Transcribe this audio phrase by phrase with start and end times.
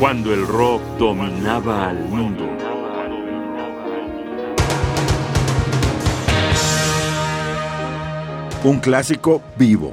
[0.00, 2.48] cuando el rock dominaba al mundo.
[8.64, 9.92] Un clásico vivo.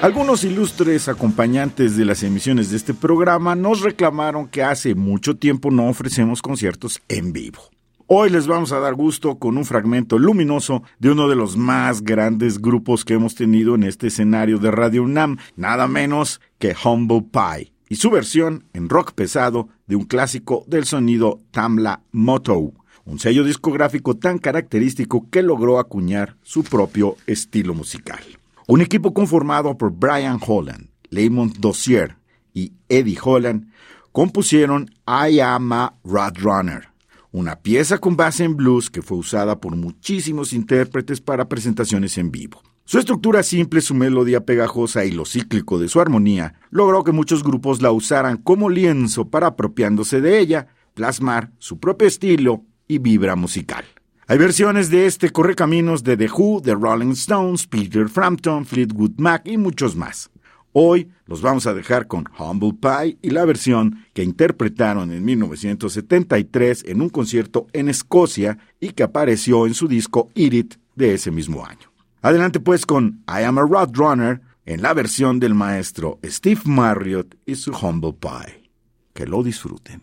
[0.00, 5.70] Algunos ilustres acompañantes de las emisiones de este programa nos reclamaron que hace mucho tiempo
[5.70, 7.73] no ofrecemos conciertos en vivo.
[8.06, 12.02] Hoy les vamos a dar gusto con un fragmento luminoso de uno de los más
[12.02, 17.24] grandes grupos que hemos tenido en este escenario de Radio UNAM, nada menos que Humble
[17.32, 22.74] Pie, y su versión en rock pesado de un clásico del sonido Tamla Moto,
[23.06, 28.20] un sello discográfico tan característico que logró acuñar su propio estilo musical.
[28.66, 32.16] Un equipo conformado por Brian Holland, Lamont Dossier
[32.52, 33.66] y Eddie Holland
[34.12, 36.93] compusieron I Am a Runner
[37.34, 42.30] una pieza con base en blues que fue usada por muchísimos intérpretes para presentaciones en
[42.30, 42.62] vivo.
[42.84, 47.42] Su estructura simple, su melodía pegajosa y lo cíclico de su armonía logró que muchos
[47.42, 53.34] grupos la usaran como lienzo para apropiándose de ella, plasmar su propio estilo y vibra
[53.34, 53.84] musical.
[54.28, 59.42] Hay versiones de este correcaminos de The Who, The Rolling Stones, Peter Frampton, Fleetwood Mac
[59.44, 60.30] y muchos más.
[60.76, 66.86] Hoy los vamos a dejar con Humble Pie y la versión que interpretaron en 1973
[66.88, 71.30] en un concierto en Escocia y que apareció en su disco Eat It de ese
[71.30, 71.92] mismo año.
[72.22, 77.54] Adelante pues con I Am a Roadrunner en la versión del maestro Steve Marriott y
[77.54, 78.68] su Humble Pie.
[79.12, 80.02] Que lo disfruten.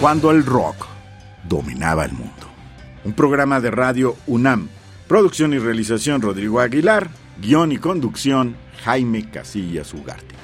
[0.00, 0.86] Cuando el rock
[1.46, 2.32] dominaba el mundo.
[3.04, 4.70] Un programa de radio UNAM.
[5.06, 7.10] Producción y realización Rodrigo Aguilar.
[7.38, 10.34] Guión y conducción Jaime Casillas Ugarte.